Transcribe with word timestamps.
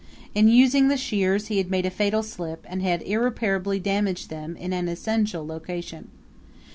In 0.33 0.47
using 0.47 0.87
the 0.87 0.97
shears 0.97 1.45
he 1.45 1.59
had 1.59 1.69
made 1.69 1.85
a 1.85 1.91
fatal 1.91 2.23
slip 2.23 2.65
and 2.67 2.81
had 2.81 3.03
irreparably 3.03 3.77
damaged 3.77 4.31
them 4.31 4.57
in 4.57 4.73
an 4.73 4.87
essential 4.87 5.45
location. 5.45 6.09